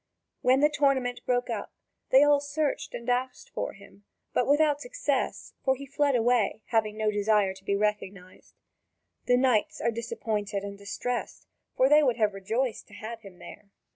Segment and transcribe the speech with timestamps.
[0.41, 1.71] When the tournament broke up,
[2.09, 6.97] they all searched and asked for him, but without success, for he fled away, having
[6.97, 8.55] no desire to be recognised.
[9.27, 11.45] The knights are disappointed and distressed,
[11.77, 13.69] for they would have rejoiced to have him there.